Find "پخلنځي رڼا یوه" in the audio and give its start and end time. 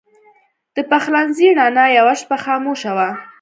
0.89-2.13